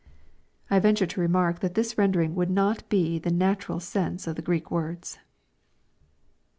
I 0.71 0.79
venture 0.79 1.05
the 1.05 1.21
remark 1.21 1.59
that 1.59 1.75
this 1.75 1.95
rendering 1.95 2.33
would 2.33 2.49
not 2.49 2.89
be 2.89 3.19
the 3.19 3.29
natu 3.29 3.69
ral 3.69 3.79
sense 3.79 4.25
of 4.25 4.35
the 4.35 4.41
Greek 4.41 4.71
words. 4.71 5.19